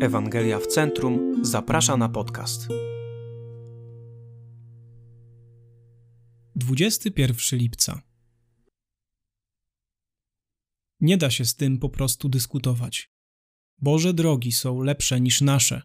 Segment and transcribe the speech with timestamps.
[0.00, 2.68] Ewangelia w Centrum zaprasza na podcast.
[6.56, 8.02] 21 lipca.
[11.00, 13.12] Nie da się z tym po prostu dyskutować.
[13.78, 15.82] Boże drogi są lepsze niż nasze.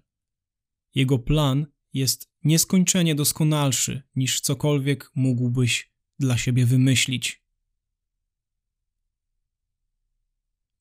[0.95, 7.43] Jego plan jest nieskończenie doskonalszy niż cokolwiek mógłbyś dla siebie wymyślić.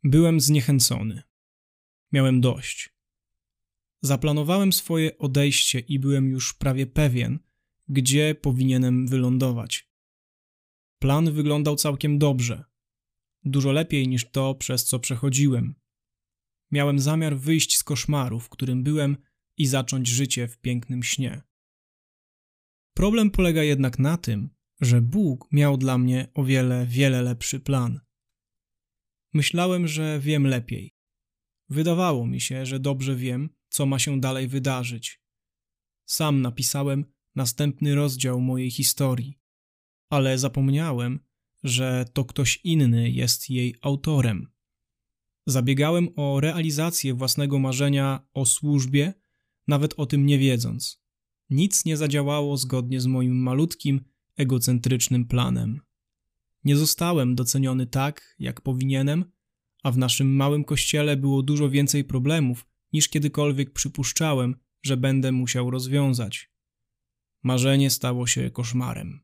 [0.05, 1.23] Byłem zniechęcony.
[2.13, 2.92] Miałem dość.
[4.03, 7.39] Zaplanowałem swoje odejście i byłem już prawie pewien,
[7.89, 9.93] gdzie powinienem wylądować.
[10.99, 12.65] Plan wyglądał całkiem dobrze.
[13.45, 15.75] Dużo lepiej niż to, przez co przechodziłem.
[16.71, 19.17] Miałem zamiar wyjść z koszmaru, w którym byłem
[19.57, 21.43] i zacząć życie w pięknym śnie.
[22.97, 24.51] Problem polega jednak na tym,
[24.81, 28.01] że Bóg miał dla mnie o wiele, wiele lepszy plan.
[29.35, 30.95] Myślałem, że wiem lepiej.
[31.69, 35.23] Wydawało mi się, że dobrze wiem, co ma się dalej wydarzyć.
[36.07, 39.39] Sam napisałem następny rozdział mojej historii,
[40.11, 41.21] ale zapomniałem,
[41.63, 44.53] że to ktoś inny jest jej autorem.
[45.47, 49.15] Zabiegałem o realizację własnego marzenia o służbie,
[49.69, 51.03] nawet o tym nie wiedząc.
[51.51, 54.01] Nic nie zadziałało zgodnie z moim malutkim,
[54.37, 55.81] egocentrycznym planem.
[56.65, 59.25] Nie zostałem doceniony tak, jak powinienem,
[59.83, 65.71] a w naszym małym kościele było dużo więcej problemów, niż kiedykolwiek przypuszczałem, że będę musiał
[65.71, 66.51] rozwiązać.
[67.43, 69.21] Marzenie stało się koszmarem.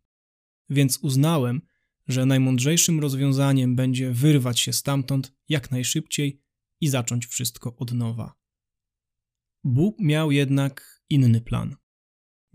[0.71, 1.61] Więc uznałem,
[2.09, 6.43] że najmądrzejszym rozwiązaniem będzie wyrwać się stamtąd jak najszybciej
[6.81, 8.35] i zacząć wszystko od nowa.
[9.65, 11.77] Bóg miał jednak inny plan.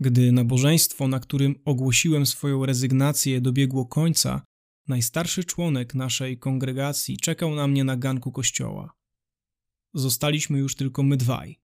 [0.00, 4.42] Gdy nabożeństwo, na którym ogłosiłem swoją rezygnację, dobiegło końca,
[4.88, 8.94] najstarszy członek naszej kongregacji czekał na mnie na ganku kościoła.
[9.94, 11.60] Zostaliśmy już tylko my dwaj.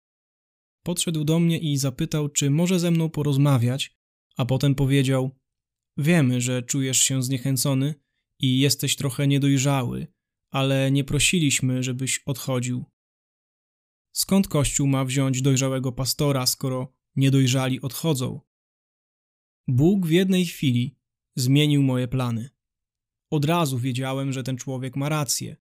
[0.83, 3.97] Podszedł do mnie i zapytał, czy może ze mną porozmawiać,
[4.37, 5.35] a potem powiedział:
[5.97, 7.95] Wiemy, że czujesz się zniechęcony
[8.39, 10.07] i jesteś trochę niedojrzały,
[10.51, 12.85] ale nie prosiliśmy, żebyś odchodził.
[14.13, 18.41] Skąd Kościół ma wziąć dojrzałego pastora, skoro niedojrzali odchodzą?
[19.67, 20.97] Bóg w jednej chwili
[21.35, 22.49] zmienił moje plany.
[23.31, 25.57] Od razu wiedziałem, że ten człowiek ma rację.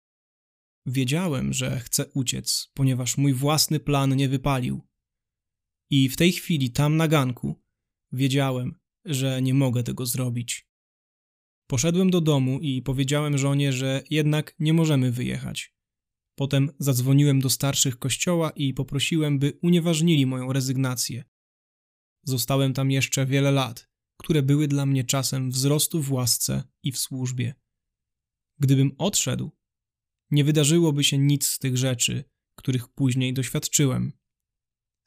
[0.85, 4.81] Wiedziałem, że chcę uciec, ponieważ mój własny plan nie wypalił.
[5.89, 7.63] I w tej chwili, tam na ganku,
[8.11, 10.67] wiedziałem, że nie mogę tego zrobić.
[11.67, 15.73] Poszedłem do domu i powiedziałem żonie, że jednak nie możemy wyjechać.
[16.35, 21.23] Potem zadzwoniłem do starszych kościoła i poprosiłem, by unieważnili moją rezygnację.
[22.23, 26.97] Zostałem tam jeszcze wiele lat, które były dla mnie czasem wzrostu w łasce i w
[26.97, 27.55] służbie.
[28.59, 29.51] Gdybym odszedł,
[30.33, 32.23] nie wydarzyłoby się nic z tych rzeczy,
[32.55, 34.13] których później doświadczyłem.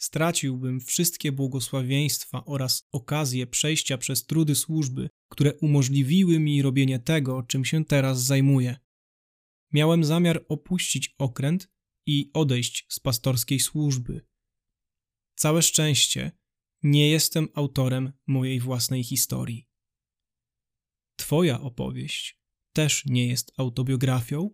[0.00, 7.65] Straciłbym wszystkie błogosławieństwa oraz okazję przejścia przez trudy służby, które umożliwiły mi robienie tego, czym
[7.65, 8.76] się teraz zajmuję.
[9.72, 11.69] Miałem zamiar opuścić okręt
[12.06, 14.26] i odejść z pastorskiej służby.
[15.38, 16.32] Całe szczęście,
[16.82, 19.69] nie jestem autorem mojej własnej historii.
[21.16, 22.41] Twoja opowieść
[22.72, 24.50] też nie jest autobiografią,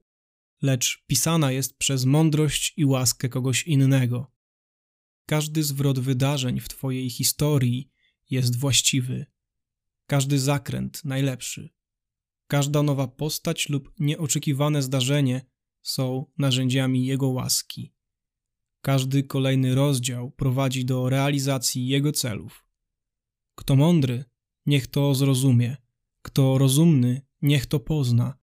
[0.63, 4.33] lecz pisana jest przez mądrość i łaskę kogoś innego.
[5.27, 7.91] Każdy zwrot wydarzeń w Twojej historii
[8.31, 9.27] jest właściwy,
[10.07, 11.71] każdy zakręt najlepszy.
[12.47, 15.47] Każda nowa postać lub nieoczekiwane zdarzenie
[15.83, 17.93] są narzędziami Jego łaski.
[18.81, 22.67] Każdy kolejny rozdział prowadzi do realizacji Jego celów.
[23.55, 24.25] Kto mądry,
[24.67, 25.77] niech to zrozumie,
[26.23, 28.42] kto rozumny, niech to pozna,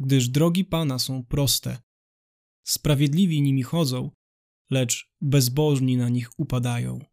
[0.00, 1.82] gdyż drogi Pana są proste.
[2.64, 4.10] Sprawiedliwi nimi chodzą,
[4.70, 7.04] lecz bezbożni na nich upadają.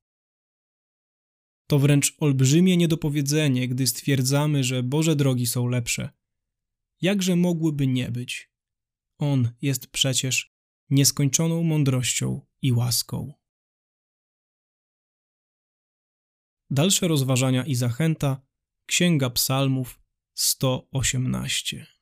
[1.67, 6.09] To wręcz olbrzymie niedopowiedzenie, gdy stwierdzamy, że Boże drogi są lepsze.
[7.01, 8.51] Jakże mogłyby nie być?
[9.17, 10.53] On jest przecież
[10.89, 13.33] nieskończoną mądrością i łaską.
[16.69, 18.41] Dalsze rozważania i zachęta
[18.85, 20.01] Księga Psalmów
[20.33, 21.96] 118